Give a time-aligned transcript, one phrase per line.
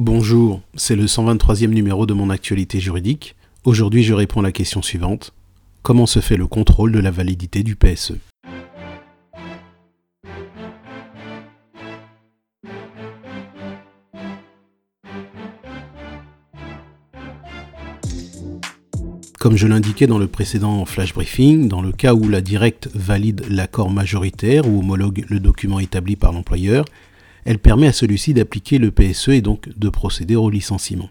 [0.00, 3.34] Bonjour, c'est le 123e numéro de mon actualité juridique.
[3.64, 5.34] Aujourd'hui, je réponds à la question suivante.
[5.82, 8.12] Comment se fait le contrôle de la validité du PSE
[19.40, 23.44] Comme je l'indiquais dans le précédent flash briefing, dans le cas où la directe valide
[23.50, 26.84] l'accord majoritaire ou homologue le document établi par l'employeur,
[27.48, 31.08] elle permet à celui-ci d'appliquer le PSE et donc de procéder au licenciement.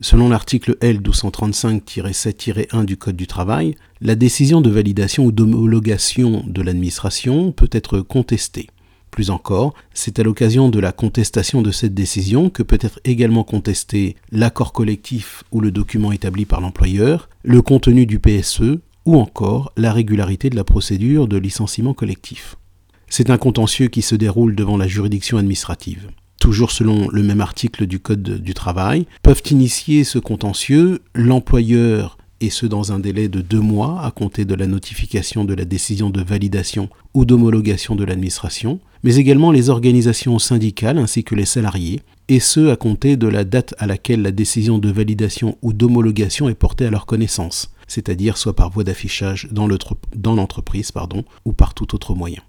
[0.00, 7.50] Selon l'article L1235-7-1 du Code du travail, la décision de validation ou d'homologation de l'administration
[7.50, 8.68] peut être contestée.
[9.10, 13.42] Plus encore, c'est à l'occasion de la contestation de cette décision que peut être également
[13.42, 19.72] contesté l'accord collectif ou le document établi par l'employeur, le contenu du PSE ou encore
[19.76, 22.58] la régularité de la procédure de licenciement collectif.
[23.16, 26.08] C'est un contentieux qui se déroule devant la juridiction administrative.
[26.40, 32.50] Toujours selon le même article du Code du travail, peuvent initier ce contentieux l'employeur et
[32.50, 36.10] ce dans un délai de deux mois à compter de la notification de la décision
[36.10, 42.00] de validation ou d'homologation de l'administration, mais également les organisations syndicales ainsi que les salariés,
[42.26, 46.48] et ce à compter de la date à laquelle la décision de validation ou d'homologation
[46.48, 50.90] est portée à leur connaissance, c'est-à-dire soit par voie d'affichage dans l'entreprise
[51.44, 52.42] ou par tout autre moyen.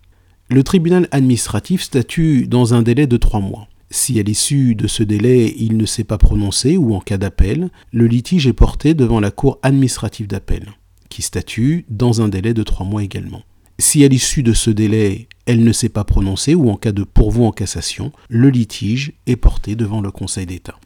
[0.47, 3.67] Le tribunal administratif statue dans un délai de trois mois.
[3.89, 7.71] Si à l'issue de ce délai il ne s'est pas prononcé ou en cas d'appel,
[7.91, 10.73] le litige est porté devant la Cour administrative d'appel,
[11.09, 13.41] qui statue dans un délai de trois mois également.
[13.79, 17.03] Si à l'issue de ce délai elle ne s'est pas prononcée ou en cas de
[17.03, 20.79] pourvoi en cassation, le litige est porté devant le Conseil d'État.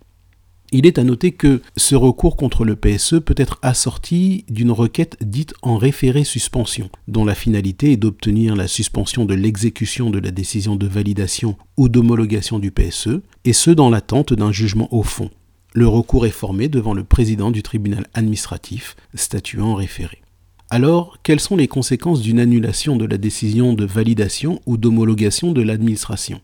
[0.71, 5.17] Il est à noter que ce recours contre le PSE peut être assorti d'une requête
[5.21, 10.29] dite en référé suspension, dont la finalité est d'obtenir la suspension de l'exécution de la
[10.29, 15.31] décision de validation ou d'homologation du PSE, et ce dans l'attente d'un jugement au fond.
[15.73, 20.21] Le recours est formé devant le président du tribunal administratif, statuant en référé.
[20.69, 25.63] Alors, quelles sont les conséquences d'une annulation de la décision de validation ou d'homologation de
[25.63, 26.41] l'administration?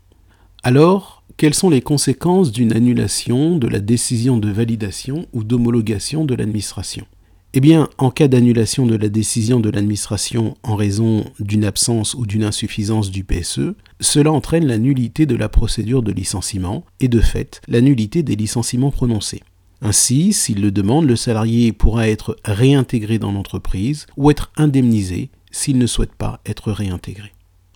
[0.63, 6.33] Alors, quelles sont les conséquences d'une annulation de la décision de validation ou d'homologation de
[6.33, 7.05] l'administration?
[7.53, 12.25] Eh bien, en cas d'annulation de la décision de l'administration en raison d'une absence ou
[12.25, 17.19] d'une insuffisance du PSE, cela entraîne la nullité de la procédure de licenciement et de
[17.19, 19.43] fait la nullité des licenciements prononcés.
[19.81, 25.77] Ainsi, s'il le demande, le salarié pourra être réintégré dans l'entreprise ou être indemnisé s'il
[25.77, 27.31] ne souhaite pas être réintégré.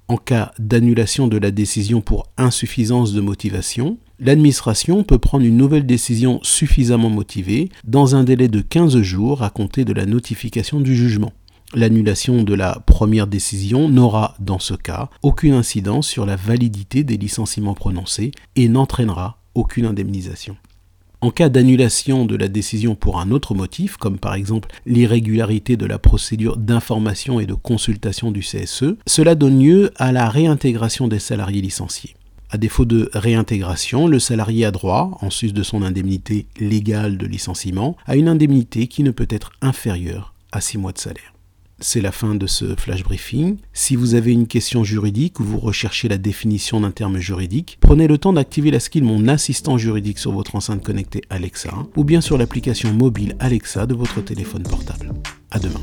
[0.10, 5.86] En cas d'annulation de la décision pour insuffisance de motivation, l'administration peut prendre une nouvelle
[5.86, 10.96] décision suffisamment motivée dans un délai de 15 jours à compter de la notification du
[10.96, 11.32] jugement.
[11.76, 17.18] L'annulation de la première décision n'aura, dans ce cas, aucune incidence sur la validité des
[17.18, 20.58] licenciements prononcés et n'entraînera aucune indemnisation.
[21.22, 25.86] En cas d'annulation de la décision pour un autre motif, comme par exemple l'irrégularité de
[25.86, 31.20] la procédure d'information et de consultation du CSE, cela donne lieu à la réintégration des
[31.20, 32.16] salariés licenciés.
[32.52, 37.28] À défaut de réintégration, le salarié a droit, en sus de son indemnité légale de
[37.28, 41.34] licenciement, à une indemnité qui ne peut être inférieure à 6 mois de salaire.
[41.82, 43.58] C'est la fin de ce flash briefing.
[43.74, 48.08] Si vous avez une question juridique ou vous recherchez la définition d'un terme juridique, prenez
[48.08, 52.22] le temps d'activer la skill Mon assistant juridique sur votre enceinte connectée Alexa ou bien
[52.22, 55.14] sur l'application mobile Alexa de votre téléphone portable.
[55.52, 55.82] À demain.